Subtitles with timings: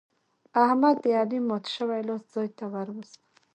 [0.63, 3.21] احمد د علي مات شوی لاس ځای ته ور ووست.